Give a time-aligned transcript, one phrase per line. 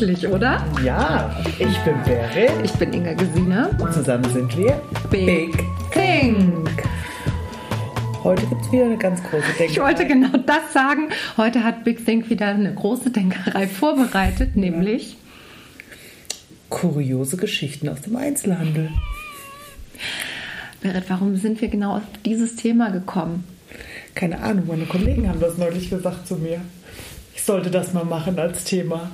[0.00, 0.64] Endlich, oder?
[0.82, 2.52] Ja, ich bin Berit.
[2.64, 3.68] Ich bin Inga Gesine.
[3.78, 4.80] Und zusammen sind wir
[5.10, 6.70] Big, Big Think.
[8.24, 9.66] Heute gibt es wieder eine ganz große Denkerei.
[9.66, 11.10] Ich wollte genau das sagen.
[11.36, 15.18] Heute hat Big Think wieder eine große Denkerei vorbereitet, nämlich
[16.70, 18.88] kuriose Geschichten aus dem Einzelhandel.
[20.80, 23.44] Berit, warum sind wir genau auf dieses Thema gekommen?
[24.14, 26.62] Keine Ahnung, meine Kollegen haben das neulich gesagt zu mir.
[27.34, 29.10] Ich sollte das mal machen als Thema.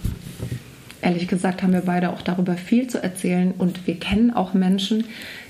[1.03, 5.05] Ehrlich gesagt haben wir beide auch darüber viel zu erzählen und wir kennen auch Menschen,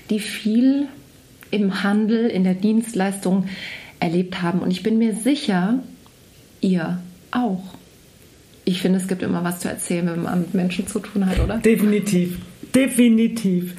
[0.09, 0.87] die viel
[1.51, 3.45] im Handel, in der Dienstleistung
[3.99, 4.59] erlebt haben.
[4.59, 5.79] Und ich bin mir sicher,
[6.61, 6.99] ihr
[7.31, 7.63] auch.
[8.65, 11.39] Ich finde, es gibt immer was zu erzählen, wenn man mit Menschen zu tun hat,
[11.39, 11.57] oder?
[11.57, 12.37] Definitiv.
[12.75, 13.73] Definitiv.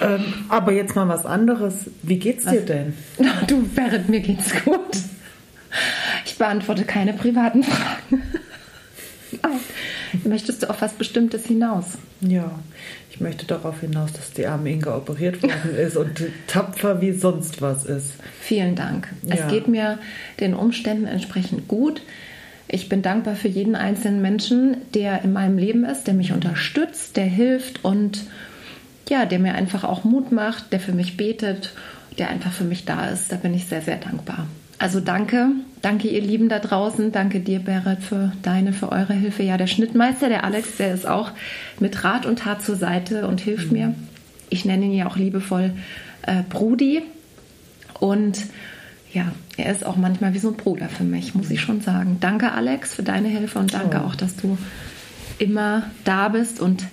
[0.00, 1.90] Ähm, aber jetzt mal was anderes.
[2.02, 2.64] Wie geht's dir was?
[2.64, 2.94] denn?
[3.46, 4.96] Du, Berit, mir geht's gut.
[6.24, 8.22] Ich beantworte keine privaten Fragen.
[9.42, 9.52] Nein.
[10.24, 11.84] Möchtest du auf was Bestimmtes hinaus?
[12.20, 12.50] Ja,
[13.10, 17.60] ich möchte darauf hinaus, dass die arme Inga operiert worden ist und tapfer wie sonst
[17.60, 18.14] was ist.
[18.40, 19.08] Vielen Dank.
[19.22, 19.34] Ja.
[19.34, 19.98] Es geht mir
[20.40, 22.02] den Umständen entsprechend gut.
[22.68, 27.16] Ich bin dankbar für jeden einzelnen Menschen, der in meinem Leben ist, der mich unterstützt,
[27.16, 28.24] der hilft und
[29.08, 31.74] ja, der mir einfach auch Mut macht, der für mich betet,
[32.18, 33.30] der einfach für mich da ist.
[33.30, 34.46] Da bin ich sehr, sehr dankbar.
[34.78, 35.50] Also danke,
[35.82, 39.42] danke ihr Lieben da draußen, danke dir Berit für deine, für eure Hilfe.
[39.42, 41.30] Ja, der Schnittmeister, der Alex, der ist auch
[41.78, 43.78] mit Rat und Tat zur Seite und hilft mhm.
[43.78, 43.94] mir.
[44.50, 45.72] Ich nenne ihn ja auch liebevoll
[46.22, 47.02] äh, Brudi
[48.00, 48.38] und
[49.12, 52.18] ja, er ist auch manchmal wie so ein Bruder für mich, muss ich schon sagen.
[52.20, 54.08] Danke Alex für deine Hilfe und danke oh.
[54.08, 54.58] auch, dass du
[55.38, 56.84] immer da bist und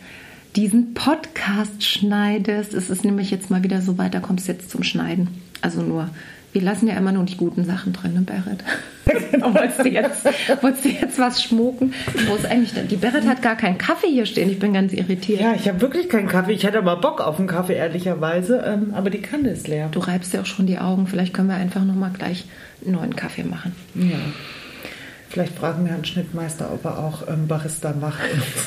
[0.56, 2.74] diesen Podcast schneidest.
[2.74, 5.30] Es ist nämlich jetzt mal wieder so weit, da kommst du jetzt zum Schneiden.
[5.62, 6.10] Also nur
[6.54, 8.64] wir lassen ja immer nur die guten Sachen drin, ne, Berit?
[9.32, 9.54] Genau.
[9.54, 10.26] wolltest, du jetzt,
[10.62, 11.94] wolltest du jetzt was schmucken?
[12.28, 12.88] Wo ist eigentlich denn?
[12.88, 14.50] Die Berit hat gar keinen Kaffee hier stehen.
[14.50, 15.42] Ich bin ganz irritiert.
[15.42, 16.54] Ja, ich habe wirklich keinen Kaffee.
[16.54, 18.64] Ich hätte aber Bock auf einen Kaffee, ehrlicherweise.
[18.66, 19.90] Ähm, aber die Kanne ist leer.
[19.92, 21.08] Du reibst ja auch schon die Augen.
[21.08, 22.46] Vielleicht können wir einfach nochmal gleich
[22.86, 23.76] einen neuen Kaffee machen.
[23.96, 24.18] Ja.
[25.32, 28.20] Vielleicht fragen wir Herrn Schnittmeister, ob er auch ähm, Barista macht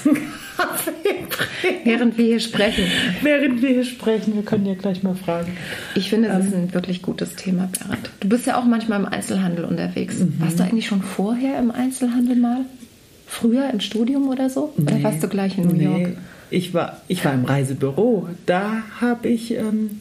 [0.07, 0.15] und
[0.57, 0.93] Kaffee
[1.29, 1.85] bringt.
[1.85, 2.85] Während wir hier sprechen.
[3.21, 5.59] Während wir hier sprechen, wir können ja gleich mal fragen.
[5.95, 8.11] Ich finde, das ähm, ist ein wirklich gutes Thema, Berit.
[8.21, 10.21] Du bist ja auch manchmal im Einzelhandel unterwegs.
[10.21, 10.37] Mhm.
[10.39, 12.65] Warst du eigentlich schon vorher im Einzelhandel mal?
[13.27, 14.73] Früher im Studium oder so?
[14.79, 15.85] Nee, oder warst du gleich in New nee.
[15.85, 16.17] York?
[16.49, 18.29] Ich war, ich war im Reisebüro.
[18.47, 20.01] Da habe ich ähm,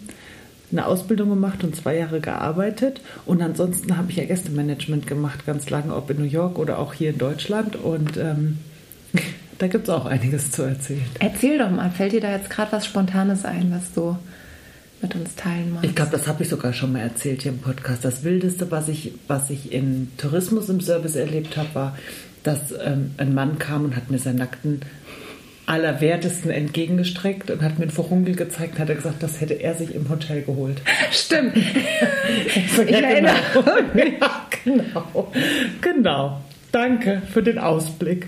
[0.74, 3.02] eine Ausbildung gemacht und zwei Jahre gearbeitet.
[3.26, 6.94] Und ansonsten habe ich ja Gästemanagement gemacht, ganz lange, ob in New York oder auch
[6.94, 7.76] hier in Deutschland.
[7.78, 8.58] Und ähm,
[9.60, 11.06] da gibt es auch einiges zu erzählen.
[11.20, 14.18] Erzähl doch mal, fällt dir da jetzt gerade was Spontanes ein, was du
[15.02, 15.86] mit uns teilen magst?
[15.86, 18.04] Ich glaube, das habe ich sogar schon mal erzählt hier im Podcast.
[18.04, 21.98] Das Wildeste, was ich, was ich im Tourismus im Service erlebt habe, war,
[22.44, 24.82] dass ähm, ein Mann kam und hat mir seinen nackten
[25.66, 29.96] Allerwertesten entgegengestreckt und hat mir ein Furunkel gezeigt und hat gesagt, das hätte er sich
[29.96, 30.82] im Hotel geholt.
[31.12, 31.56] Stimmt.
[32.46, 33.36] ich, ich erinnere
[33.94, 34.14] mich.
[34.20, 35.32] Ja, genau.
[35.82, 36.42] Genau.
[36.72, 38.28] Danke für den Ausblick.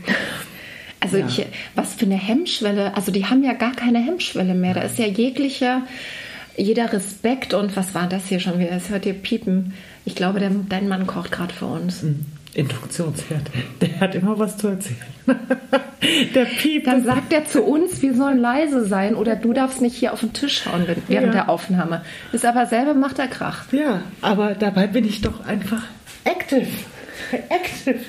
[0.99, 1.27] Also ja.
[1.27, 1.45] ich,
[1.75, 2.95] was für eine Hemmschwelle.
[2.95, 4.73] Also die haben ja gar keine Hemmschwelle mehr.
[4.73, 5.81] Da ist ja jeglicher,
[6.55, 8.71] jeder Respekt und was war das hier schon wieder?
[8.71, 9.73] Es hört hier piepen.
[10.05, 12.03] Ich glaube, der, dein Mann kocht gerade für uns.
[12.03, 12.25] Mhm.
[12.55, 13.51] Induktionsherd.
[13.81, 14.97] Der hat immer was zu erzählen.
[16.33, 16.87] der piept.
[16.87, 20.21] Dann sagt er zu uns, wir sollen leise sein oder du darfst nicht hier auf
[20.21, 21.31] den Tisch schauen während ja.
[21.31, 22.03] der Aufnahme.
[22.31, 23.65] Ist aber selber macht er Krach.
[23.71, 25.83] Ja, aber dabei bin ich doch einfach
[26.23, 26.67] active.
[27.31, 27.99] Active.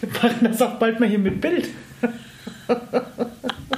[0.00, 1.68] Wir machen das auch bald mal hier mit Bild.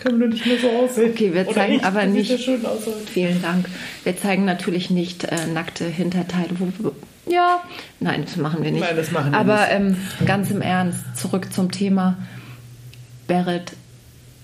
[0.00, 1.10] Können wir nicht mehr so aussehen.
[1.10, 2.32] Okay, wir zeigen ich, aber nicht.
[3.12, 3.66] Vielen Dank.
[4.04, 6.50] Wir zeigen natürlich nicht äh, nackte Hinterteile.
[7.26, 7.62] Ja,
[8.00, 8.80] nein, das machen wir nicht.
[8.80, 9.62] Nein, das machen wir aber, nicht.
[9.62, 12.16] Aber ähm, ganz im Ernst, zurück zum Thema.
[13.26, 13.72] Berit,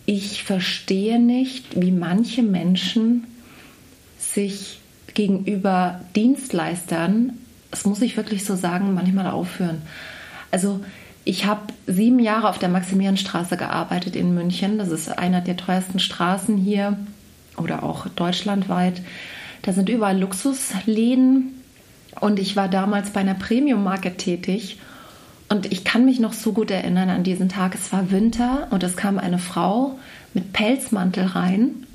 [0.06, 3.27] ich verstehe nicht, wie manche Menschen
[4.18, 4.80] sich
[5.15, 7.33] gegenüber Dienstleistern,
[7.71, 9.83] das muss ich wirklich so sagen, manchmal aufführen.
[10.50, 10.80] Also
[11.24, 14.78] ich habe sieben Jahre auf der Maximilianstraße gearbeitet in München.
[14.78, 16.98] Das ist einer der teuersten Straßen hier
[17.56, 19.00] oder auch deutschlandweit.
[19.62, 21.62] Da sind überall Luxusläden
[22.21, 24.78] und ich war damals bei einer Premium-Marke tätig.
[25.48, 27.74] Und ich kann mich noch so gut erinnern an diesen Tag.
[27.74, 29.98] Es war Winter und es kam eine Frau
[30.34, 31.86] mit Pelzmantel rein.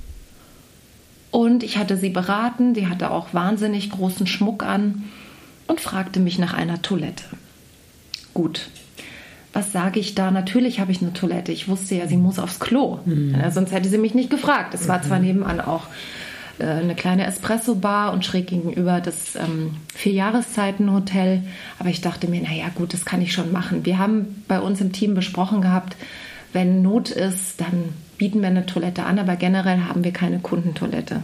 [1.31, 2.73] Und ich hatte sie beraten.
[2.73, 5.03] Die hatte auch wahnsinnig großen Schmuck an
[5.67, 7.25] und fragte mich nach einer Toilette.
[8.33, 8.69] Gut,
[9.54, 10.31] was sage ich da?
[10.31, 11.51] Natürlich habe ich eine Toilette.
[11.51, 13.00] Ich wusste ja, sie muss aufs Klo.
[13.06, 13.36] Mhm.
[13.40, 14.74] Ja, sonst hätte sie mich nicht gefragt.
[14.74, 15.25] Es war zwar mhm.
[15.25, 15.88] nebenan auch
[16.60, 21.44] äh, eine kleine Espresso-Bar und schräg gegenüber das ähm, Vier-Jahreszeiten-Hotel.
[21.80, 23.86] Aber ich dachte mir, naja, gut, das kann ich schon machen.
[23.86, 25.96] Wir haben bei uns im Team besprochen gehabt,
[26.54, 31.22] wenn Not ist, dann bieten wir eine Toilette an, aber generell haben wir keine Kundentoilette.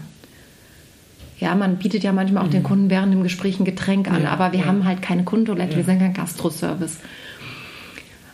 [1.39, 4.29] Ja, man bietet ja manchmal auch den Kunden während dem Gespräch ein Getränk an, Ja,
[4.29, 4.65] aber wir ja.
[4.67, 6.99] haben halt keine Kundentoilette, wir sind kein Gastroservice.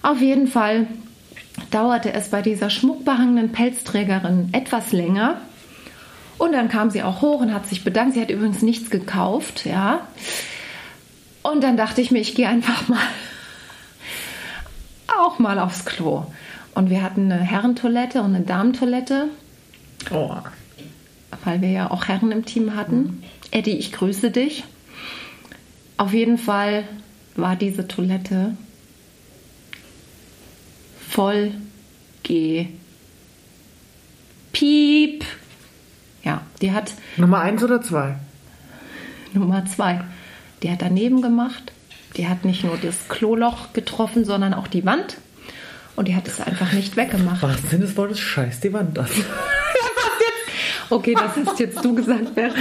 [0.01, 0.87] Auf jeden Fall
[1.69, 5.41] dauerte es bei dieser schmuckbehangenen Pelzträgerin etwas länger.
[6.37, 8.15] Und dann kam sie auch hoch und hat sich bedankt.
[8.15, 10.07] Sie hat übrigens nichts gekauft, ja.
[11.43, 12.97] Und dann dachte ich mir, ich gehe einfach mal
[15.19, 16.25] auch mal aufs Klo.
[16.73, 19.27] Und wir hatten eine Herrentoilette und eine Damentoilette,
[20.09, 20.35] Oh.
[21.43, 23.23] weil wir ja auch Herren im Team hatten.
[23.51, 24.63] Eddie, ich grüße dich.
[25.97, 26.85] Auf jeden Fall
[27.35, 28.55] war diese Toilette
[31.11, 31.51] voll
[32.23, 32.67] ge
[34.53, 35.25] piep.
[36.23, 38.15] Ja, die hat Nummer eins oder zwei?
[39.33, 40.01] Nummer zwei.
[40.63, 41.71] Die hat daneben gemacht.
[42.17, 45.17] Die hat nicht nur das Kloloch getroffen, sondern auch die Wand.
[45.95, 47.41] Und die hat es einfach nicht weggemacht.
[47.41, 48.19] Was Sinn des Wortes?
[48.19, 49.07] Scheiß die Wand an.
[50.91, 52.57] Okay, das hast jetzt du gesagt, Bernd.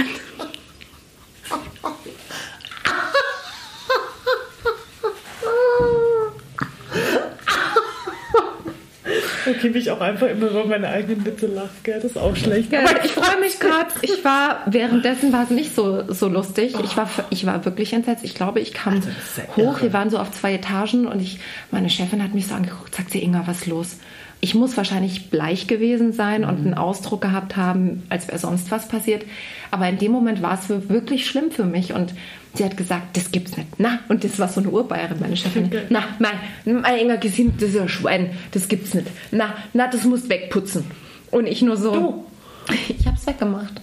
[9.61, 11.95] Wie ich auch einfach immer über meine eigenen Witze lache, gell?
[12.01, 12.71] Das ist auch schlecht.
[12.71, 13.87] Ja, ich freue mich gerade.
[14.01, 16.75] Ich war währenddessen war es nicht so, so lustig.
[16.83, 18.23] Ich war, ich war wirklich entsetzt.
[18.23, 19.09] Ich glaube, ich kam Also,
[19.55, 19.57] hoch.
[19.77, 19.81] irre.
[19.83, 21.39] Wir waren so auf zwei Etagen und ich,
[21.71, 23.97] meine Chefin hat mich so angeguckt, sagt sie, Inga, was ist los?
[24.43, 26.65] Ich muss wahrscheinlich bleich gewesen sein und Mhm.
[26.67, 29.23] einen Ausdruck gehabt haben, als wäre sonst was passiert.
[29.69, 32.13] Aber in dem Moment war es wirklich schlimm für mich und
[32.53, 33.67] sie hat gesagt, das gibt's nicht.
[33.79, 35.69] Na, und das war so eine Urbayerin, meine Chefin.
[35.89, 39.07] Na, mein, mein Inga Gesine, das ist ja ein Schwein, das gibt's nicht.
[39.31, 40.85] Na, na, das musst wegputzen.
[41.31, 42.73] Und ich nur so, Du.
[42.89, 43.81] ich hab's weggemacht.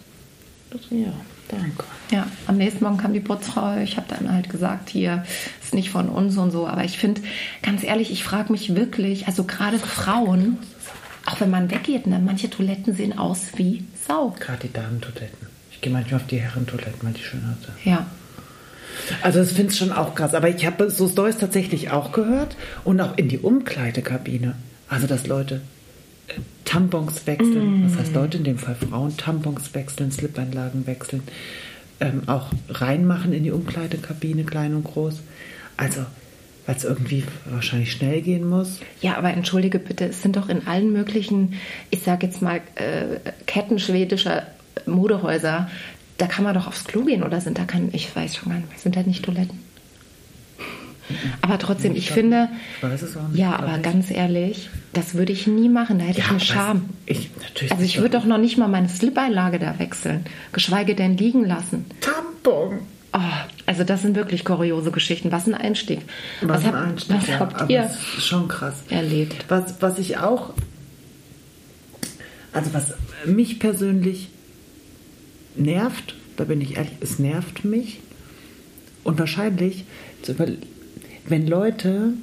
[0.91, 1.13] Ja,
[1.49, 1.85] danke.
[2.11, 3.79] Ja, am nächsten Morgen kam die Putzfrau.
[3.79, 5.25] Ich habe dann halt gesagt, hier
[5.63, 6.67] ist nicht von uns und so.
[6.67, 7.23] Aber ich finde,
[7.63, 10.59] ganz ehrlich, ich frage mich wirklich, also gerade Frauen,
[11.27, 14.35] auch wenn man weggeht, ne, manche Toiletten sehen aus wie Sau.
[14.41, 15.49] Gerade die Damentoiletten.
[15.71, 17.73] Ich gehe manchmal auf die Herrentoiletten, weil die schön hatte.
[17.85, 18.07] Ja.
[19.23, 20.35] Also das finde ich schon auch krass.
[20.35, 24.55] Aber ich habe so Stories tatsächlich auch gehört und auch in die Umkleidekabine.
[24.89, 25.61] Also dass Leute
[26.29, 26.35] äh,
[26.65, 31.23] Tampons wechseln, das heißt Leute, in dem Fall Frauen, Tampons wechseln, Slip-Einlagen wechseln,
[32.01, 35.21] ähm, auch reinmachen in die Umkleidekabine, klein und groß.
[35.77, 36.05] Also,
[36.67, 38.81] weil es irgendwie wahrscheinlich schnell gehen muss.
[39.01, 41.55] Ja, aber entschuldige bitte, es sind doch in allen möglichen,
[41.91, 44.47] ich sage jetzt mal, äh, Ketten schwedischer
[44.87, 45.71] Modehäuser,
[46.19, 48.59] da kann man doch aufs Klo gehen oder sind da kein, ich weiß schon gar
[48.59, 49.59] nicht mehr, sind da nicht Toiletten?
[51.41, 52.49] Aber trotzdem, ich glaub finde.
[53.33, 56.39] Ich ja, aber ganz ehrlich, das würde ich nie machen, da hätte ich Ja, eine
[56.41, 56.89] weiß- Scham.
[57.07, 61.17] Ich, natürlich Also ich würde doch noch nicht mal meine Slip-Einlage da wechseln, geschweige denn
[61.17, 61.87] liegen lassen.
[62.03, 62.81] Tampon.
[63.15, 63.21] Oh,
[63.65, 65.33] also das sind wirklich kuriose Geschichten.
[65.33, 66.01] Was ein Einstieg.
[66.43, 67.39] Was, Was, hab, ein Einstieg, was ja.
[67.39, 68.83] habt ihr schon krass.
[68.91, 69.47] erlebt?
[69.49, 70.53] Was, was ich auch,
[72.53, 72.93] also was
[73.25, 74.29] mich persönlich
[75.59, 78.01] nervt, da bin ich ehrlich, es nervt mich.
[79.05, 79.85] Und wahrscheinlich,
[81.27, 82.15] wenn Leute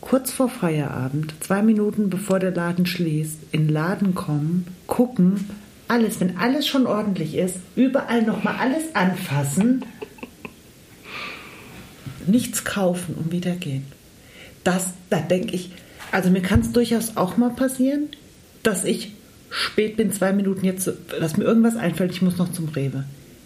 [0.00, 5.50] kurz vor Feierabend, zwei Minuten bevor der Laden schließt, in den Laden kommen, gucken,
[5.88, 9.84] alles, wenn alles schon ordentlich ist, überall nochmal alles anfassen,
[12.26, 13.86] nichts kaufen und wieder gehen.
[14.64, 15.70] Das, da denke ich,
[16.12, 18.08] also mir kann es durchaus auch mal passieren,
[18.62, 19.12] dass ich
[19.50, 23.04] spät bin, zwei Minuten jetzt, dass mir irgendwas einfällt, ich muss noch zum Rewe.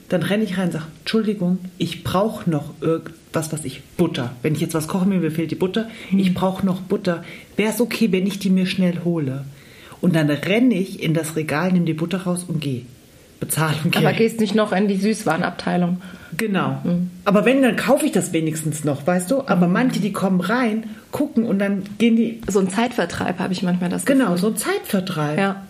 [0.09, 4.33] Dann renne ich rein und sage, Entschuldigung, ich brauche noch irgendwas, was ich, Butter.
[4.43, 7.23] Wenn ich jetzt was kochen will, mir fehlt die Butter, ich brauche noch Butter.
[7.57, 9.45] Wäre es okay, wenn ich die mir schnell hole?
[10.01, 12.83] Und dann renne ich in das Regal, nehme die Butter raus und gehe.
[13.41, 14.07] Gehe.
[14.07, 16.03] Aber gehst nicht noch in die Süßwarenabteilung.
[16.37, 16.79] Genau.
[17.25, 19.47] Aber wenn, dann kaufe ich das wenigstens noch, weißt du?
[19.47, 22.41] Aber manche, die kommen rein, gucken und dann gehen die.
[22.49, 24.39] So ein Zeitvertreib habe ich manchmal das Genau, Gefühl.
[24.39, 25.39] so ein Zeitvertreib.
[25.39, 25.63] Ja,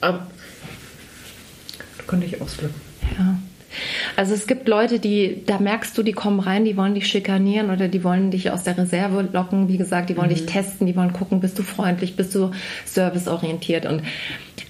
[0.00, 0.26] Aber
[1.98, 2.80] da könnte ich ausflippen.
[3.18, 3.38] ja.
[4.16, 7.70] Also es gibt Leute, die, da merkst du, die kommen rein, die wollen dich schikanieren
[7.70, 9.68] oder die wollen dich aus der Reserve locken.
[9.68, 12.52] Wie gesagt, die wollen dich testen, die wollen gucken, bist du freundlich, bist du
[12.84, 13.86] serviceorientiert.
[13.86, 14.02] Und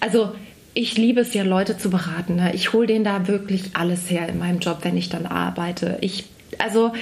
[0.00, 0.32] also
[0.74, 2.36] ich liebe es ja, Leute zu beraten.
[2.36, 2.52] Ne?
[2.54, 5.98] Ich hole denen da wirklich alles her in meinem Job, wenn ich dann arbeite.
[6.00, 6.26] Ich,
[6.58, 6.92] also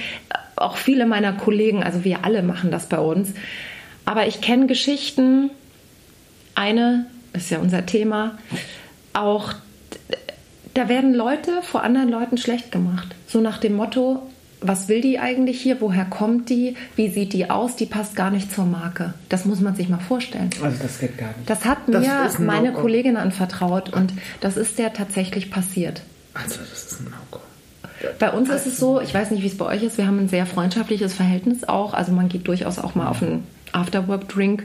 [0.55, 3.33] auch viele meiner Kollegen, also wir alle machen das bei uns.
[4.05, 5.49] Aber ich kenne Geschichten,
[6.53, 8.37] eine ist ja unser Thema,
[9.13, 9.53] auch
[10.73, 13.15] da werden Leute vor anderen Leuten schlecht gemacht.
[13.27, 14.23] So nach dem Motto,
[14.61, 15.79] was will die eigentlich hier?
[15.79, 16.75] Woher kommt die?
[16.95, 17.75] Wie sieht die aus?
[17.75, 19.13] Die passt gar nicht zur Marke.
[19.29, 20.49] Das muss man sich mal vorstellen.
[20.61, 21.49] Also das geht gar nicht.
[21.49, 22.81] Das hat mir meine No-Go.
[22.81, 26.01] Kollegin anvertraut und das ist der tatsächlich passiert.
[26.33, 27.39] Also das ist ein No-Go.
[28.19, 30.19] Bei uns ist es so, ich weiß nicht, wie es bei euch ist, wir haben
[30.19, 31.93] ein sehr freundschaftliches Verhältnis auch.
[31.93, 34.63] Also man geht durchaus auch mal auf einen Afterwork-Drink.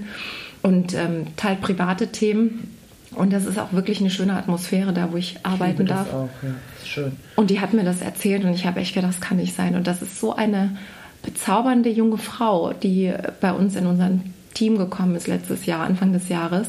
[0.62, 2.76] Und ähm, teilt private Themen.
[3.12, 6.06] Und das ist auch wirklich eine schöne Atmosphäre da, wo ich arbeiten Ich darf.
[6.06, 6.50] Das auch, ja.
[6.80, 7.12] Ist schön.
[7.36, 9.74] Und die hat mir das erzählt und ich habe echt gedacht, das kann nicht sein.
[9.74, 10.76] Und das ist so eine
[11.22, 14.10] bezaubernde junge Frau, die bei uns in unser
[14.54, 16.68] Team gekommen ist letztes Jahr, Anfang des Jahres.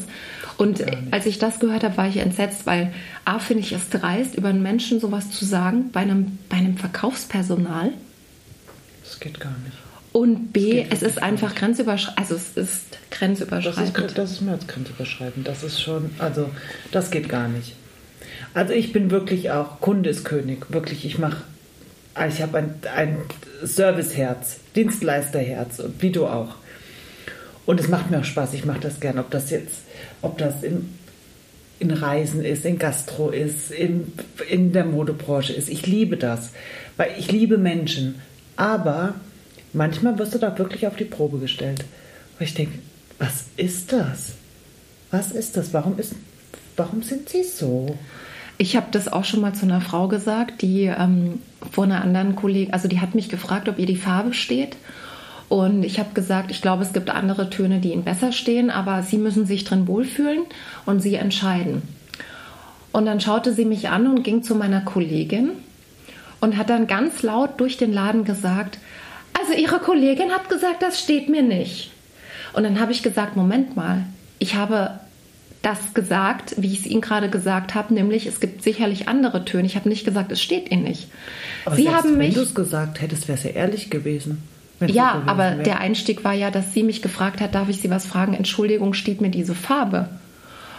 [0.58, 2.92] Und als ich das gehört habe, war ich entsetzt, weil
[3.24, 6.76] A, finde ich es dreist, über einen Menschen sowas zu sagen, bei einem, bei einem
[6.76, 7.92] Verkaufspersonal.
[9.02, 9.81] Das geht gar nicht.
[10.12, 12.18] Und B, es ist einfach grenzüberschreitend.
[12.18, 14.18] Also es ist Das ist, grenzüberschreitend.
[14.18, 15.48] das ist mehr als grenzüberschreitend.
[15.48, 16.50] Das ist schon, also
[16.90, 17.74] das geht gar nicht.
[18.54, 20.66] Also ich bin wirklich auch, Kunde ist König.
[20.70, 21.38] Wirklich, ich mache,
[22.28, 23.16] ich habe ein, ein
[23.62, 26.56] Serviceherz, Dienstleisterherz, und wie du auch.
[27.64, 29.76] Und es macht mir auch Spaß, ich mache das gern, ob das jetzt,
[30.20, 30.92] ob das in,
[31.78, 34.12] in Reisen ist, in Gastro ist, in,
[34.50, 35.70] in der Modebranche ist.
[35.70, 36.50] Ich liebe das,
[36.98, 38.16] weil ich liebe Menschen.
[38.56, 39.14] Aber
[39.72, 41.84] manchmal wirst du da wirklich auf die Probe gestellt.
[42.38, 42.78] Weil ich denke,
[43.18, 44.32] was ist das?
[45.10, 45.72] Was ist das?
[45.72, 46.14] Warum, ist,
[46.76, 47.96] warum sind sie so?
[48.58, 52.36] Ich habe das auch schon mal zu einer Frau gesagt, die ähm, vor einer anderen
[52.36, 54.76] Kollegin, also die hat mich gefragt, ob ihr die Farbe steht.
[55.48, 59.02] Und ich habe gesagt, ich glaube, es gibt andere Töne, die ihnen besser stehen, aber
[59.02, 60.44] sie müssen sich drin wohlfühlen
[60.86, 61.82] und sie entscheiden.
[62.92, 65.50] Und dann schaute sie mich an und ging zu meiner Kollegin
[66.40, 68.78] und hat dann ganz laut durch den Laden gesagt,
[69.52, 71.90] also ihre Kollegin hat gesagt, das steht mir nicht.
[72.52, 74.04] Und dann habe ich gesagt, Moment mal,
[74.38, 74.98] ich habe
[75.62, 79.66] das gesagt, wie ich es Ihnen gerade gesagt habe, nämlich es gibt sicherlich andere Töne.
[79.66, 81.08] Ich habe nicht gesagt, es steht Ihnen nicht.
[81.64, 82.34] Aber Sie haben wenn mich.
[82.34, 84.42] du es gesagt hättest, wäre es ja ehrlich gewesen.
[84.80, 85.62] wenn Ja, gewesen aber wäre.
[85.62, 88.34] der Einstieg war ja, dass sie mich gefragt hat, darf ich Sie was fragen?
[88.34, 90.08] Entschuldigung, steht mir diese Farbe?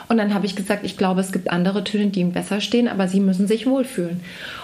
[0.10, 2.90] Und dann habe ich gesagt, ich glaube, es gibt andere Töne, die ihm besser stehen,
[2.90, 4.20] aber Sie müssen sich wohlfühlen.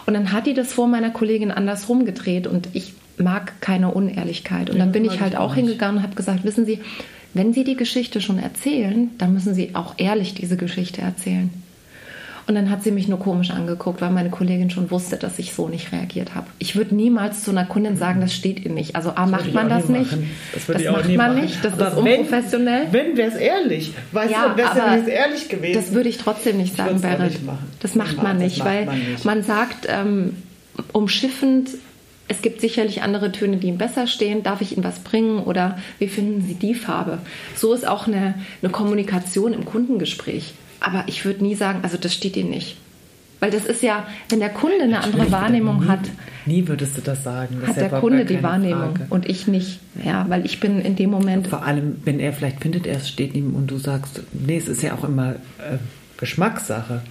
[0.05, 4.69] Und dann hat die das vor meiner Kollegin andersrum gedreht und ich mag keine Unehrlichkeit.
[4.69, 6.79] Und Ja, dann bin ich halt auch hingegangen und habe gesagt, wissen Sie,
[7.33, 11.49] wenn Sie die Geschichte schon erzählen, dann müssen Sie auch ehrlich diese Geschichte erzählen.
[12.47, 15.53] Und dann hat sie mich nur komisch angeguckt, weil meine Kollegin schon wusste, dass ich
[15.53, 16.47] so nicht reagiert habe.
[16.57, 18.95] Ich würde niemals zu einer Kundin sagen, das steht ihr nicht.
[18.95, 20.11] Also A, würde macht man das nicht.
[20.11, 20.31] machen.
[20.53, 21.41] Das, Das macht man machen.
[21.41, 21.63] nicht.
[21.63, 22.87] Das Aber ist unprofessionell.
[22.91, 23.93] Wenn, wenn wäre es ehrlich.
[24.13, 25.79] Weißt Ja, du, wäre es ehrlich gewesen.
[25.79, 27.19] Das würde ich trotzdem nicht Ich sagen, Berit.
[27.33, 27.39] nicht.
[27.81, 29.25] Das macht man das nicht, macht weil man nicht.
[29.25, 30.35] man sagt, ähm,
[30.91, 31.69] umschiffend,
[32.29, 34.43] es gibt sicherlich andere Töne, die ihm besser stehen.
[34.43, 37.17] Darf ich Ihnen was bringen oder wie finden Sie die Farbe?
[37.55, 40.53] So ist auch eine, eine Kommunikation im Kundengespräch.
[40.79, 42.77] Aber ich würde nie sagen, also das steht Ihnen nicht.
[43.41, 46.01] Weil das ist ja, wenn der Kunde eine andere Wahrnehmung nie, hat,
[46.45, 47.57] Nie würdest du das sagen.
[47.61, 49.07] Das hat der Kunde die Wahrnehmung Frage.
[49.09, 49.79] und ich nicht.
[50.03, 53.09] Ja, weil ich bin in dem Moment Vor allem, wenn er vielleicht findet, er es
[53.09, 55.77] steht ihm und du sagst, nee, es ist ja auch immer äh,
[56.17, 57.01] Geschmackssache.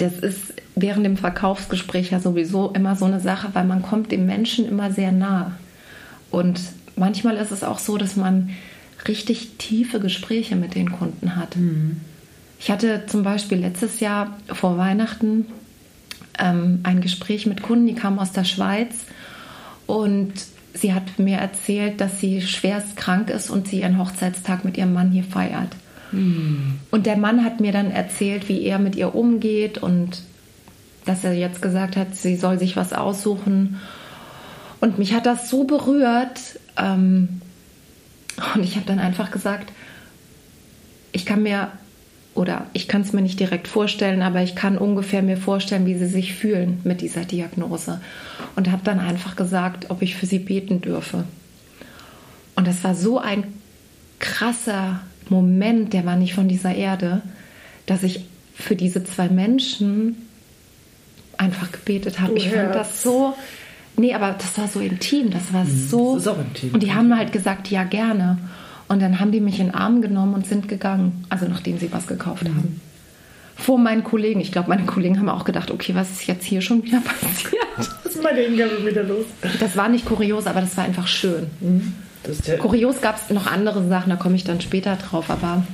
[0.00, 4.24] Das ist während dem Verkaufsgespräch ja sowieso immer so eine Sache, weil man kommt dem
[4.24, 5.52] Menschen immer sehr nah.
[6.30, 6.58] Und
[6.96, 8.48] manchmal ist es auch so, dass man
[9.06, 11.54] richtig tiefe Gespräche mit den Kunden hat.
[12.58, 15.44] Ich hatte zum Beispiel letztes Jahr vor Weihnachten
[16.38, 18.94] ähm, ein Gespräch mit Kunden, die kamen aus der Schweiz
[19.86, 20.32] und
[20.72, 24.94] sie hat mir erzählt, dass sie schwerst krank ist und sie ihren Hochzeitstag mit ihrem
[24.94, 25.76] Mann hier feiert.
[26.12, 30.22] Und der Mann hat mir dann erzählt, wie er mit ihr umgeht und
[31.04, 33.80] dass er jetzt gesagt hat, sie soll sich was aussuchen.
[34.80, 36.40] Und mich hat das so berührt.
[36.76, 37.40] Ähm,
[38.54, 39.72] und ich habe dann einfach gesagt,
[41.12, 41.68] ich kann mir,
[42.34, 45.98] oder ich kann es mir nicht direkt vorstellen, aber ich kann ungefähr mir vorstellen, wie
[45.98, 48.00] sie sich fühlen mit dieser Diagnose.
[48.56, 51.24] Und habe dann einfach gesagt, ob ich für sie beten dürfe.
[52.56, 53.44] Und das war so ein
[54.18, 55.00] krasser
[55.30, 57.22] Moment, der war nicht von dieser Erde,
[57.86, 60.16] dass ich für diese zwei Menschen
[61.38, 62.34] einfach gebetet habe.
[62.34, 63.34] Ich fand das so.
[63.96, 65.30] Nee, aber das war so intim.
[65.30, 66.10] Das war so.
[66.12, 66.14] Mhm.
[66.16, 66.74] das ist auch intim.
[66.74, 68.38] Und die haben halt gesagt, ja, gerne.
[68.88, 71.24] Und dann haben die mich in den Arm genommen und sind gegangen.
[71.28, 72.56] Also nachdem sie was gekauft Mhm.
[72.56, 72.80] haben.
[73.56, 74.40] Vor meinen Kollegen.
[74.40, 77.54] Ich glaube, meine Kollegen haben auch gedacht, okay, was ist jetzt hier schon wieder passiert?
[77.76, 79.26] Was ist meine Hingabe wieder los?
[79.58, 81.46] Das war nicht kurios, aber das war einfach schön.
[81.60, 81.68] Ja,
[82.58, 85.64] Kurios gab es noch andere Sachen, da komme ich dann später drauf, aber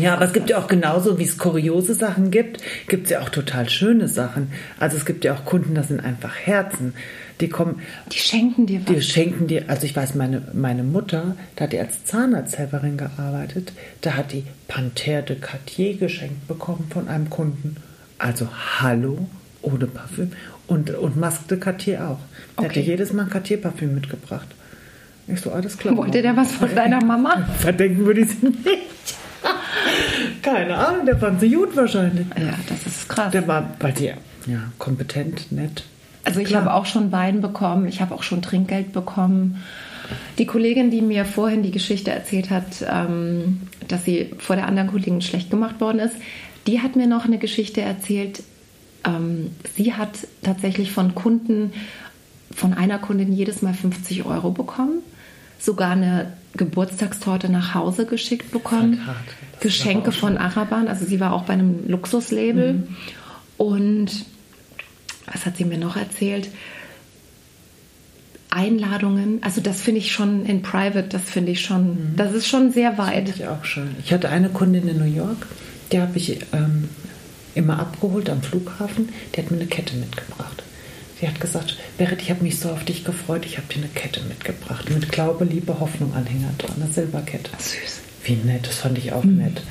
[0.00, 3.20] ja, aber es gibt ja auch genauso, wie es kuriose Sachen gibt, gibt es ja
[3.20, 4.52] auch total schöne Sachen.
[4.78, 6.94] Also es gibt ja auch Kunden, das sind einfach Herzen.
[7.40, 7.80] Die kommen,
[8.10, 8.94] die schenken dir was.
[8.94, 13.72] Die schenken dir, also ich weiß, meine, meine Mutter, da hat die als Zahnarzthelferin gearbeitet,
[14.02, 17.76] da hat die Panther de Cartier geschenkt bekommen von einem Kunden.
[18.18, 19.26] Also Hallo,
[19.62, 20.30] ohne Parfüm.
[20.68, 22.18] Und, und Masque de Cartier auch.
[22.56, 22.68] Der Okay.
[22.68, 24.46] hatte jedes Mal ein Cartier-Parfüm mitgebracht.
[25.28, 25.96] Ich so, alles klar.
[25.96, 27.46] Wollte der was von deiner Mama?
[27.58, 29.16] Verdenken würde ich sie nicht.
[30.42, 32.26] Keine Ahnung, der fand sie gut wahrscheinlich.
[32.38, 33.30] Ja, das ist krass.
[33.32, 35.84] Der war bei dir, ja, kompetent, nett.
[36.24, 39.62] Also ich habe auch schon Wein bekommen, ich habe auch schon Trinkgeld bekommen.
[40.38, 44.88] Die Kollegin, die mir vorhin die Geschichte erzählt hat, ähm, dass sie vor der anderen
[44.88, 46.14] Kollegin schlecht gemacht worden ist,
[46.66, 48.42] die hat mir noch eine Geschichte erzählt.
[49.04, 50.10] Ähm, sie hat
[50.42, 51.72] tatsächlich von Kunden,
[52.54, 55.02] von einer Kundin jedes Mal 50 Euro bekommen,
[55.62, 59.00] sogar eine Geburtstagstorte nach Hause geschickt bekommen,
[59.60, 62.96] Geschenke von Araban, also sie war auch bei einem Luxuslabel mhm.
[63.56, 64.26] und
[65.30, 66.48] was hat sie mir noch erzählt?
[68.50, 72.16] Einladungen, also das finde ich schon in Private, das finde ich schon, mhm.
[72.16, 73.28] das ist schon sehr weit.
[73.28, 73.96] Das ich auch schön.
[74.04, 75.46] Ich hatte eine Kundin in New York,
[75.90, 76.88] die habe ich ähm,
[77.54, 80.61] immer abgeholt am Flughafen, die hat mir eine Kette mitgebracht.
[81.22, 83.86] Sie hat gesagt, Berit, ich habe mich so auf dich gefreut, ich habe dir eine
[83.86, 87.52] Kette mitgebracht mit Glaube, Liebe, Hoffnung Anhänger dran, eine Silberkette.
[87.60, 88.00] Süß.
[88.24, 89.36] Wie nett, das fand ich auch mhm.
[89.36, 89.62] nett.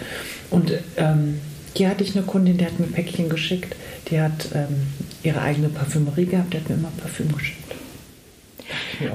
[0.49, 1.41] Und ähm,
[1.75, 3.75] hier hatte ich eine Kundin, die hat mir Päckchen geschickt,
[4.09, 4.87] die hat ähm,
[5.23, 7.75] ihre eigene Parfümerie gehabt, die hat mir immer Parfüm geschickt.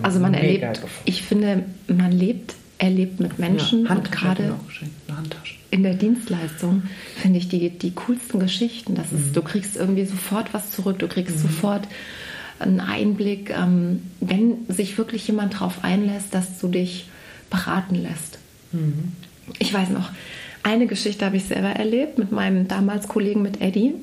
[0.02, 4.57] Also man erlebt, ich finde, man lebt, erlebt mit Menschen ja, und gerade
[5.70, 6.85] in der Dienstleistung
[7.16, 8.94] finde ich die, die coolsten Geschichten.
[8.94, 9.32] Das ist, mhm.
[9.35, 11.42] du kriegst irgendwie sofort was zurück, du kriegst mhm.
[11.42, 11.88] sofort
[12.58, 17.08] einen Einblick, ähm, wenn sich wirklich jemand darauf einlässt, dass du dich
[17.50, 18.38] beraten lässt.
[18.73, 19.12] Mhm.
[19.58, 20.11] Ich weiß noch,
[20.62, 23.94] eine Geschichte habe ich selber erlebt mit meinem damals Kollegen mit Eddie.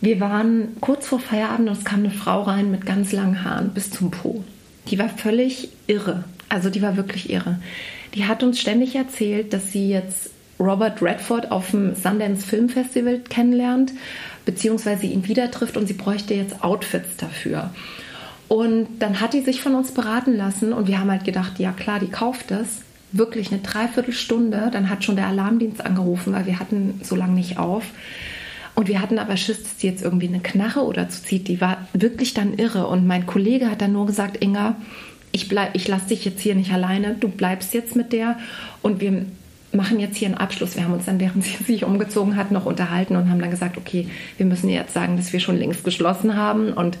[0.00, 3.70] Wir waren kurz vor Feierabend und es kam eine Frau rein mit ganz langen Haaren
[3.70, 4.44] bis zum Po.
[4.88, 6.24] Die war völlig irre.
[6.48, 7.58] Also die war wirklich irre.
[8.18, 13.20] Die hat uns ständig erzählt, dass sie jetzt Robert Redford auf dem Sundance Film Festival
[13.20, 13.92] kennenlernt,
[14.44, 17.70] beziehungsweise ihn wieder trifft und sie bräuchte jetzt Outfits dafür.
[18.48, 21.70] Und dann hat die sich von uns beraten lassen und wir haben halt gedacht, ja
[21.70, 22.80] klar, die kauft das.
[23.12, 27.56] Wirklich eine Dreiviertelstunde, dann hat schon der Alarmdienst angerufen, weil wir hatten so lange nicht
[27.56, 27.84] auf.
[28.74, 31.46] Und wir hatten aber Schiss, dass die jetzt irgendwie eine Knarre oder zu zieht.
[31.46, 32.86] Die war wirklich dann irre.
[32.88, 34.76] Und mein Kollege hat dann nur gesagt, Inga,
[35.32, 37.14] ich, ich lasse dich jetzt hier nicht alleine.
[37.18, 38.38] Du bleibst jetzt mit der
[38.82, 39.26] und wir
[39.72, 40.76] machen jetzt hier einen Abschluss.
[40.76, 43.76] Wir haben uns dann, während sie sich umgezogen hat, noch unterhalten und haben dann gesagt,
[43.76, 46.98] okay, wir müssen jetzt sagen, dass wir schon längst geschlossen haben und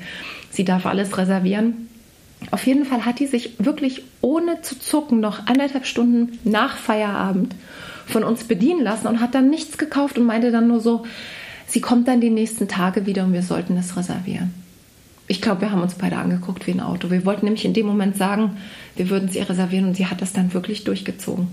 [0.50, 1.88] sie darf alles reservieren.
[2.52, 7.54] Auf jeden Fall hat die sich wirklich ohne zu zucken noch anderthalb Stunden nach Feierabend
[8.06, 11.04] von uns bedienen lassen und hat dann nichts gekauft und meinte dann nur so,
[11.68, 14.54] Sie kommt dann die nächsten Tage wieder und wir sollten es reservieren.
[15.28, 17.10] Ich glaube, wir haben uns beide angeguckt wie ein Auto.
[17.10, 18.56] Wir wollten nämlich in dem Moment sagen,
[18.96, 21.48] wir würden es ihr reservieren und sie hat das dann wirklich durchgezogen.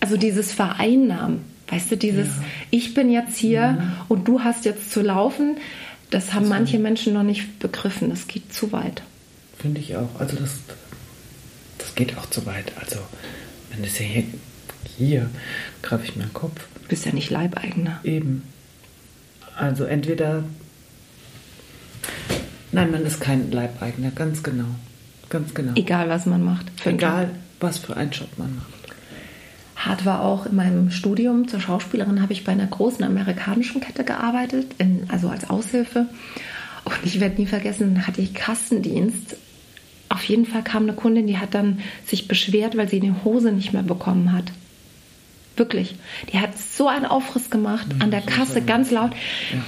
[0.00, 2.44] Also dieses Vereinnahmen, weißt du, dieses ja.
[2.70, 3.96] ich bin jetzt hier ja.
[4.08, 5.56] und du hast jetzt zu laufen,
[6.10, 8.10] das haben das manche Menschen noch nicht begriffen.
[8.10, 9.02] Das geht zu weit.
[9.58, 10.10] Finde ich auch.
[10.18, 10.58] Also das,
[11.78, 12.72] das geht auch zu weit.
[12.78, 12.98] Also
[13.70, 14.24] wenn es ja hier,
[14.96, 15.30] hier
[15.80, 17.98] greife ich meinen Kopf Du bist ja nicht Leibeigener.
[18.04, 18.42] Eben.
[19.56, 20.44] Also entweder.
[22.74, 24.66] Nein, man ist kein Leibeigener, ganz genau.
[25.30, 25.72] Ganz genau.
[25.74, 26.66] Egal, was man macht.
[26.84, 28.66] Egal, was für einen Job man macht.
[29.76, 34.04] Hart war auch in meinem Studium zur Schauspielerin, habe ich bei einer großen amerikanischen Kette
[34.04, 36.06] gearbeitet, in, also als Aushilfe.
[36.84, 39.36] Und ich werde nie vergessen, hatte ich Kassendienst.
[40.08, 43.52] Auf jeden Fall kam eine Kundin, die hat dann sich beschwert, weil sie die Hose
[43.52, 44.52] nicht mehr bekommen hat.
[45.56, 45.94] Wirklich.
[46.32, 49.12] Die hat so einen Aufriss gemacht an der Kasse ganz laut.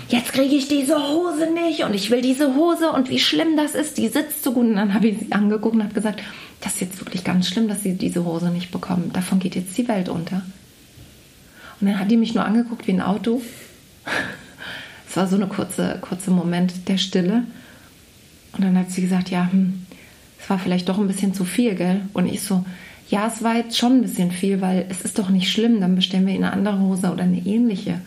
[0.08, 3.76] Jetzt kriege ich diese Hose nicht und ich will diese Hose und wie schlimm das
[3.76, 3.96] ist.
[3.96, 4.66] Die sitzt so gut.
[4.66, 6.22] Und dann habe ich sie angeguckt und habe gesagt,
[6.60, 9.10] das ist jetzt wirklich ganz schlimm, dass sie diese Hose nicht bekommen.
[9.12, 10.42] Davon geht jetzt die Welt unter.
[11.80, 13.42] Und dann hat die mich nur angeguckt wie ein Auto.
[15.08, 17.44] Es war so eine kurze, kurze Moment der Stille.
[18.52, 19.86] Und dann hat sie gesagt, ja, hm,
[20.38, 22.02] es war vielleicht doch ein bisschen zu viel, gell?
[22.12, 22.66] Und ich so,
[23.08, 25.94] ja, es war jetzt schon ein bisschen viel, weil es ist doch nicht schlimm, dann
[25.94, 28.00] bestellen wir eine andere Hose oder eine ähnliche.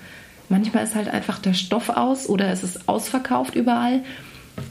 [0.50, 4.02] Manchmal ist halt einfach der Stoff aus oder es ist ausverkauft überall.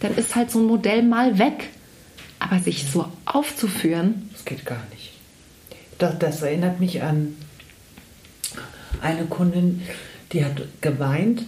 [0.00, 1.70] Dann ist halt so ein Modell mal weg.
[2.40, 4.28] Aber sich so aufzuführen.
[4.32, 5.12] Das geht gar nicht.
[5.98, 7.34] Das, das erinnert mich an
[9.00, 9.82] eine Kundin,
[10.32, 11.42] die hat geweint,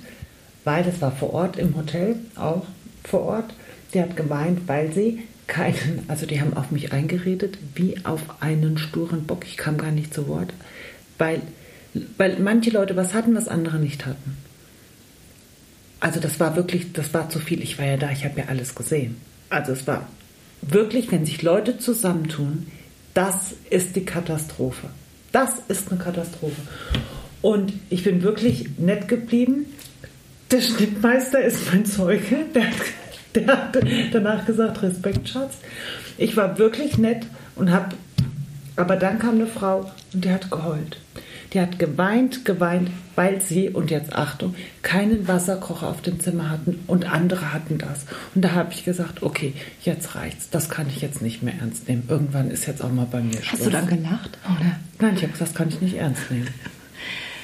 [0.64, 2.64] weil das war vor Ort im Hotel, auch
[3.04, 3.54] vor Ort.
[3.94, 8.78] Die hat geweint, weil sie keinen, also die haben auf mich eingeredet, wie auf einen
[8.78, 9.44] sturen Bock.
[9.44, 10.54] Ich kam gar nicht zu Wort,
[11.18, 11.42] weil,
[12.16, 14.38] weil manche Leute was hatten, was andere nicht hatten.
[15.98, 17.62] Also das war wirklich, das war zu viel.
[17.62, 19.16] Ich war ja da, ich habe ja alles gesehen.
[19.50, 20.08] Also es war
[20.62, 22.68] wirklich, wenn sich Leute zusammentun,
[23.12, 24.88] das ist die Katastrophe.
[25.32, 26.62] Das ist eine Katastrophe.
[27.42, 29.66] Und ich bin wirklich nett geblieben.
[30.50, 32.46] Der Schnittmeister ist mein Zeuge.
[32.54, 32.74] Der hat
[33.34, 33.78] Der hat
[34.12, 35.58] danach gesagt, Respekt, Schatz.
[36.18, 37.94] Ich war wirklich nett und habe,
[38.76, 40.98] aber dann kam eine Frau und die hat geheult.
[41.52, 46.78] Die hat geweint, geweint, weil sie, und jetzt Achtung, keinen Wasserkocher auf dem Zimmer hatten
[46.86, 48.06] und andere hatten das.
[48.34, 50.48] Und da habe ich gesagt, okay, jetzt reicht's.
[50.50, 52.04] Das kann ich jetzt nicht mehr ernst nehmen.
[52.08, 53.60] Irgendwann ist jetzt auch mal bei mir Schluss.
[53.60, 54.38] Hast du dann gelacht?
[54.44, 54.76] Oder?
[55.00, 56.48] Nein, ich habe gesagt, das kann ich nicht ernst nehmen.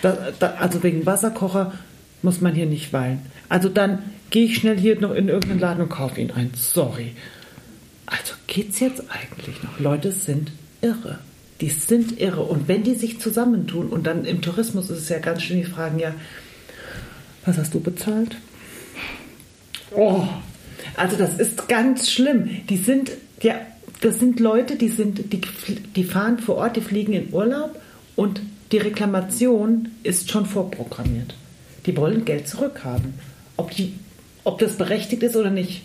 [0.03, 1.73] Da, da, also wegen Wasserkocher
[2.23, 3.25] muss man hier nicht weinen.
[3.49, 4.01] Also dann
[4.31, 6.51] gehe ich schnell hier noch in irgendeinen Laden und kaufe ihn ein.
[6.55, 7.13] Sorry.
[8.07, 9.79] Also geht's jetzt eigentlich noch?
[9.79, 11.19] Leute sind irre.
[11.61, 12.43] Die sind irre.
[12.43, 15.65] Und wenn die sich zusammentun, und dann im Tourismus ist es ja ganz schön, die
[15.65, 16.15] fragen ja,
[17.45, 18.37] was hast du bezahlt?
[19.93, 20.25] Oh,
[20.97, 22.49] also das ist ganz schlimm.
[22.69, 23.55] Die sind, ja,
[24.01, 25.41] das sind Leute, die sind, die,
[25.95, 27.81] die fahren vor Ort, die fliegen in Urlaub
[28.17, 28.41] und
[28.73, 31.35] die Reklamation ist schon vorprogrammiert.
[31.87, 33.15] Die wollen Geld zurückhaben.
[33.57, 33.95] Ob, die,
[34.45, 35.83] ob das berechtigt ist oder nicht.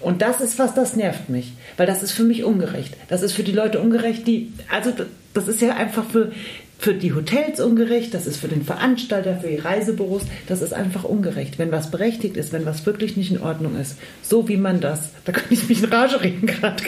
[0.00, 2.96] Und das ist was, das nervt mich, weil das ist für mich ungerecht.
[3.08, 4.92] Das ist für die Leute ungerecht, die, also
[5.32, 6.32] das ist ja einfach für,
[6.78, 11.04] für die Hotels ungerecht, das ist für den Veranstalter, für die Reisebüros, das ist einfach
[11.04, 11.58] ungerecht.
[11.60, 15.10] Wenn was berechtigt ist, wenn was wirklich nicht in Ordnung ist, so wie man das,
[15.24, 16.82] da kann ich mich in Rage reden gerade,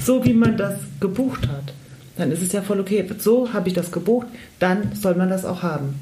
[0.00, 1.72] so wie man das gebucht hat,
[2.16, 3.06] dann ist es ja voll okay.
[3.18, 4.26] So habe ich das gebucht,
[4.58, 5.94] dann soll man das auch haben.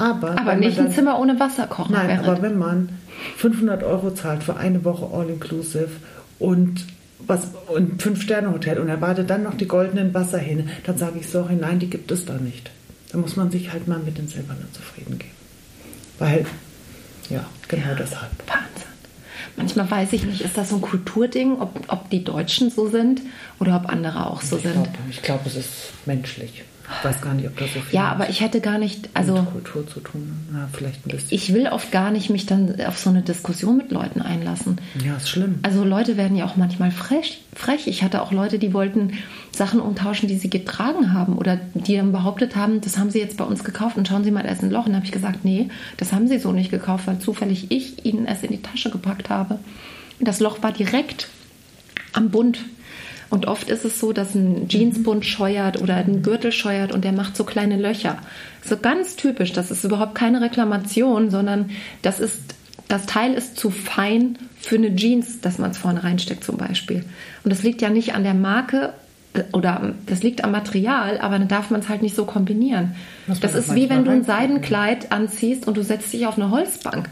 [0.00, 1.92] Aber, aber nicht dann, ein Zimmer ohne Wasserkocher.
[1.92, 2.24] Nein, wäre.
[2.24, 2.88] aber wenn man
[3.36, 5.90] 500 Euro zahlt für eine Woche All-Inclusive
[6.38, 6.86] und
[7.26, 11.78] was und Fünf-Sterne-Hotel und erwartet dann noch die goldenen Wasserhähne, dann sage ich, sorry, nein,
[11.78, 12.70] die gibt es da nicht.
[13.12, 15.34] Da muss man sich halt mal mit den Silbernen zufrieden geben.
[16.18, 16.46] Weil,
[17.28, 18.30] ja, genau ja, deshalb.
[18.46, 18.90] Wahnsinn.
[19.56, 23.20] Manchmal weiß ich nicht, ist das so ein Kulturding, ob, ob die Deutschen so sind
[23.58, 24.72] oder ob andere auch so ich sind?
[24.72, 26.64] Glaub, ich glaube, es ist menschlich.
[26.98, 29.34] Ich weiß gar nicht, ob das so viel Ja, aber ich hätte gar nicht, also
[29.34, 30.32] mit Kultur zu tun.
[30.52, 31.28] Ja, vielleicht ein bisschen.
[31.30, 34.80] Ich will oft gar nicht mich dann auf so eine Diskussion mit Leuten einlassen.
[35.04, 35.60] Ja, ist schlimm.
[35.62, 37.42] Also Leute werden ja auch manchmal frech.
[37.54, 37.86] frech.
[37.86, 39.12] Ich hatte auch Leute, die wollten
[39.52, 43.36] Sachen umtauschen, die sie getragen haben oder die dann behauptet haben, das haben sie jetzt
[43.36, 44.86] bei uns gekauft und schauen Sie mal, da ist ein Loch.
[44.86, 48.26] Und habe ich gesagt, nee, das haben sie so nicht gekauft, weil zufällig ich ihnen
[48.26, 49.58] es in die Tasche gepackt habe.
[50.18, 51.28] Das Loch war direkt
[52.12, 52.58] am Bund
[53.30, 57.12] und oft ist es so, dass ein Jeansbund scheuert oder ein Gürtel scheuert und der
[57.12, 58.18] macht so kleine Löcher.
[58.64, 59.52] So ganz typisch.
[59.52, 61.70] Das ist überhaupt keine Reklamation, sondern
[62.02, 62.40] das ist,
[62.88, 67.04] das Teil ist zu fein für eine Jeans, dass man es vorne reinsteckt zum Beispiel.
[67.44, 68.94] Und das liegt ja nicht an der Marke
[69.32, 72.96] äh, oder das liegt am Material, aber dann darf man es halt nicht so kombinieren.
[73.40, 77.08] Das ist wie wenn du ein Seidenkleid anziehst und du setzt dich auf eine Holzbank.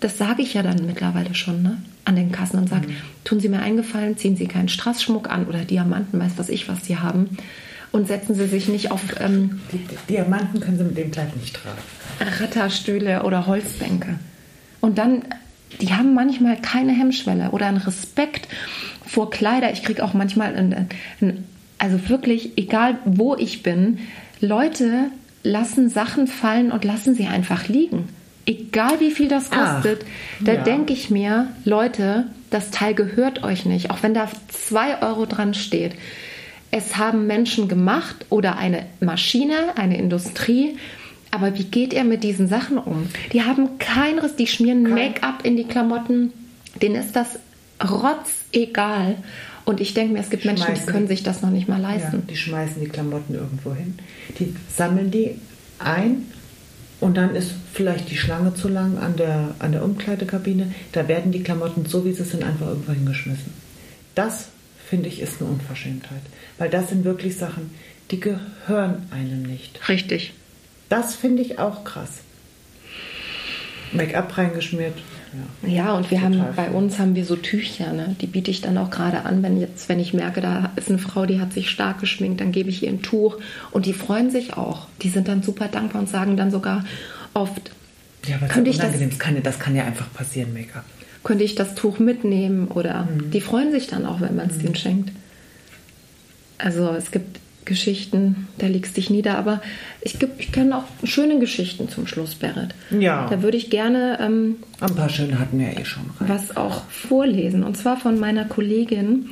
[0.00, 1.78] Das sage ich ja dann mittlerweile schon ne?
[2.04, 2.96] An den Kassen und sage, mhm.
[3.24, 6.84] tun Sie mir eingefallen, ziehen Sie keinen Strassschmuck an oder Diamanten, weiß was ich, was
[6.84, 7.36] Sie haben.
[7.92, 9.02] Und setzen Sie sich nicht auf...
[9.20, 11.78] Ähm, die, die Diamanten können Sie mit dem Kleid nicht tragen.
[12.40, 14.18] Ritterstühle oder Holzbänke.
[14.80, 15.22] Und dann,
[15.80, 18.48] die haben manchmal keine Hemmschwelle oder einen Respekt
[19.06, 19.72] vor Kleider.
[19.72, 20.88] Ich kriege auch manchmal, ein,
[21.20, 21.44] ein,
[21.78, 23.98] also wirklich, egal wo ich bin,
[24.40, 25.10] Leute
[25.42, 28.08] lassen Sachen fallen und lassen sie einfach liegen
[28.46, 30.62] egal wie viel das kostet, Ach, da ja.
[30.62, 35.54] denke ich mir, Leute, das Teil gehört euch nicht, auch wenn da zwei Euro dran
[35.54, 35.92] steht.
[36.70, 40.76] Es haben Menschen gemacht oder eine Maschine, eine Industrie.
[41.30, 43.08] Aber wie geht er mit diesen Sachen um?
[43.32, 46.32] Die haben kein Riss, die schmieren Make-up in die Klamotten.
[46.80, 47.38] Denen ist das
[47.82, 49.16] rotzegal.
[49.64, 52.18] Und ich denke mir, es gibt Menschen, die können sich das noch nicht mal leisten.
[52.18, 53.98] Ja, die schmeißen die Klamotten irgendwo hin.
[54.38, 55.36] Die sammeln die
[55.78, 56.26] ein
[57.00, 60.72] und dann ist vielleicht die Schlange zu lang an der, an der Umkleidekabine.
[60.92, 63.52] Da werden die Klamotten, so wie sie sind, einfach irgendwo hingeschmissen.
[64.14, 64.46] Das,
[64.88, 66.22] finde ich, ist eine Unverschämtheit.
[66.58, 67.70] Weil das sind wirklich Sachen,
[68.10, 69.88] die gehören einem nicht.
[69.88, 70.34] Richtig.
[70.88, 72.10] Das finde ich auch krass.
[73.92, 74.94] Make-up reingeschmiert.
[75.62, 78.16] Ja, ja und wir haben bei uns haben wir so Tücher, ne?
[78.20, 80.98] die biete ich dann auch gerade an, wenn jetzt, wenn ich merke, da ist eine
[80.98, 83.38] Frau, die hat sich stark geschminkt, dann gebe ich ihr ein Tuch
[83.70, 84.86] und die freuen sich auch.
[85.02, 86.84] Die sind dann super dankbar und sagen dann sogar
[87.32, 87.70] oft,
[88.26, 90.84] ja, aber könnte ich das, das, kann, das kann ja einfach passieren, Make-up.
[91.22, 93.30] Könnte ich das Tuch mitnehmen oder mhm.
[93.30, 94.62] die freuen sich dann auch, wenn man es mhm.
[94.62, 95.12] denen schenkt.
[96.58, 99.38] Also es gibt Geschichten, da legst dich nieder.
[99.38, 99.62] Aber
[100.00, 102.74] ich, ich kenne auch schöne Geschichten zum Schluss, Berit.
[102.90, 103.28] Ja.
[103.28, 104.18] Da würde ich gerne.
[104.20, 106.04] Ähm, Ein paar schöne hatten wir eh schon.
[106.18, 106.28] Rein.
[106.28, 107.64] Was auch vorlesen.
[107.64, 109.30] Und zwar von meiner Kollegin,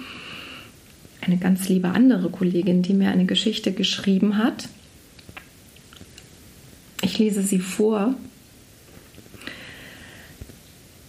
[1.21, 4.69] eine ganz liebe andere Kollegin, die mir eine Geschichte geschrieben hat.
[7.03, 8.15] Ich lese sie vor.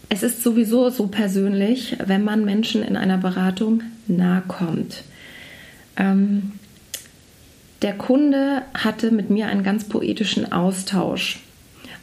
[0.10, 5.04] Es ist sowieso so persönlich, wenn man Menschen in einer Beratung nahe kommt.
[5.98, 6.52] Ähm,
[7.84, 11.40] der Kunde hatte mit mir einen ganz poetischen Austausch.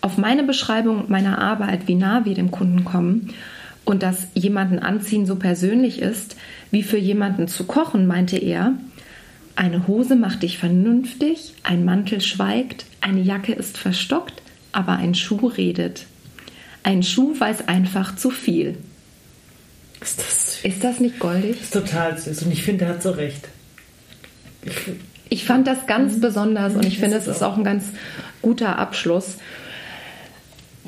[0.02, 3.34] Auf meine Beschreibung meiner Arbeit, wie nah wir dem Kunden kommen
[3.84, 6.36] und dass jemanden anziehen so persönlich ist,
[6.70, 8.74] wie für jemanden zu kochen, meinte er,
[9.56, 15.48] Eine Hose macht dich vernünftig, ein Mantel schweigt, eine Jacke ist verstockt, aber ein Schuh
[15.48, 16.06] redet.
[16.82, 18.78] Ein Schuh weiß einfach zu viel.
[20.00, 20.64] Ist das süß?
[20.64, 21.56] Ist das nicht goldig?
[21.56, 22.42] Das ist total süß.
[22.44, 23.48] Und ich finde, er hat so recht.
[24.62, 24.72] Ich,
[25.30, 27.84] Ich fand das ganz besonders und ich Das finde, ist es ist auch- ein ganz
[28.42, 29.36] guter Abschluss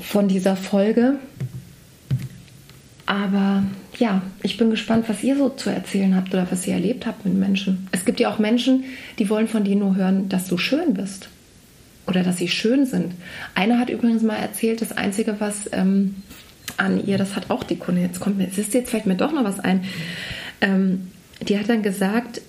[0.01, 1.15] von dieser Folge.
[3.07, 3.63] Aber
[3.99, 7.25] ja, ich bin gespannt, was ihr so zu erzählen habt oder was ihr erlebt habt
[7.25, 7.89] mit Menschen.
[7.93, 8.85] Es gibt ja auch Menschen,
[9.19, 11.29] die wollen von dir nur hören, dass du schön bist
[12.07, 13.13] oder dass sie schön sind.
[13.55, 16.17] Eine hat übrigens mal erzählt, das Einzige, was ähm,
[16.79, 19.15] an ihr, das hat auch die Kunde, jetzt kommt mir, siehst du, jetzt fällt mir
[19.17, 19.85] doch noch was ein.
[20.61, 21.09] Ähm,
[21.47, 22.41] die hat dann gesagt,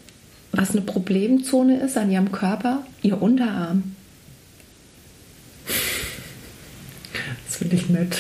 [0.53, 3.95] was eine Problemzone ist an ihrem Körper, ihr Unterarm.
[7.47, 8.17] das finde ich nett.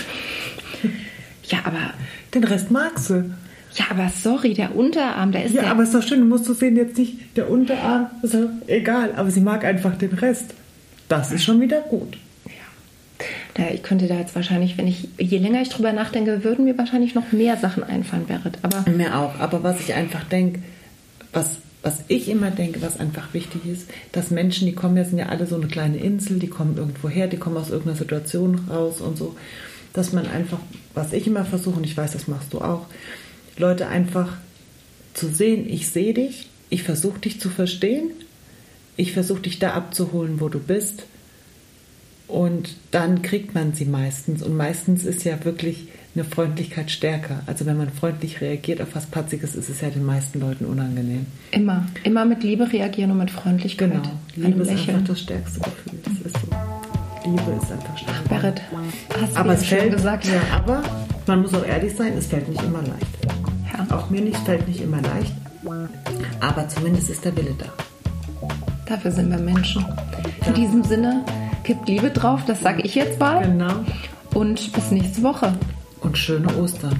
[1.45, 1.93] Ja, aber,
[2.33, 3.33] Den Rest magst du.
[3.75, 6.47] ja, aber sorry, der Unterarm, der ist Ja, der, aber ist doch schön, du musst
[6.47, 10.53] du sehen, jetzt nicht der Unterarm, ist ja egal, aber sie mag einfach den Rest.
[11.09, 12.17] Das ist schon wieder gut.
[13.57, 16.75] Ja, ich könnte da jetzt wahrscheinlich, wenn ich, je länger ich drüber nachdenke, würden mir
[16.77, 18.57] wahrscheinlich noch mehr Sachen einfallen, Berit.
[18.63, 20.59] Aber Mir auch, aber was ich einfach denke,
[21.33, 25.19] was, was ich immer denke, was einfach wichtig ist, dass Menschen, die kommen ja, sind
[25.19, 28.67] ja alle so eine kleine Insel, die kommen irgendwo her, die kommen aus irgendeiner Situation
[28.69, 29.35] raus und so,
[29.91, 30.59] dass man einfach,
[30.93, 32.87] was ich immer versuche, und ich weiß, das machst du auch,
[33.57, 34.37] Leute einfach
[35.13, 38.11] zu sehen, ich sehe dich, ich versuche dich zu verstehen,
[38.95, 41.03] ich versuche dich da abzuholen, wo du bist
[42.27, 44.41] und dann kriegt man sie meistens.
[44.41, 47.41] Und meistens ist ja wirklich eine Freundlichkeit stärker.
[47.47, 51.25] Also wenn man freundlich reagiert auf was Patziges, ist es ja den meisten Leuten unangenehm.
[51.51, 53.91] immer, immer mit Liebe reagieren und mit Freundlichkeit.
[53.91, 54.03] Genau.
[54.35, 54.97] Liebe ist Lächeln.
[54.97, 55.99] einfach das stärkste Gefühl.
[56.03, 57.29] Das ist so.
[57.29, 58.29] Liebe ist einfach stark.
[58.29, 58.61] Berit,
[59.19, 60.25] hast du aber ja es schon fällt, gesagt.
[60.25, 60.83] ja, aber
[61.25, 63.07] man muss auch ehrlich sein, es fällt nicht immer leicht.
[63.73, 63.95] Ja.
[63.95, 65.33] Auch mir nicht, es fällt nicht immer leicht.
[66.41, 67.65] Aber zumindest ist der Wille da.
[68.85, 69.85] Dafür sind wir Menschen.
[70.45, 71.23] In diesem Sinne,
[71.63, 73.41] kippt Liebe drauf, das sage ich jetzt mal.
[73.43, 73.73] Genau.
[74.33, 75.53] Und bis nächste Woche
[76.03, 76.97] und schöne Ostern.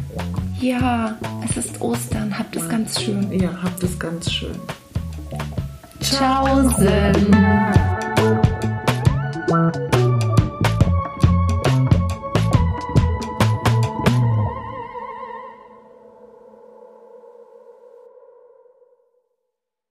[0.60, 2.38] Ja, es ist Ostern.
[2.38, 3.32] Habt es ganz schön.
[3.32, 4.56] Ja, habt es ganz schön.
[6.00, 6.88] Tschaußen.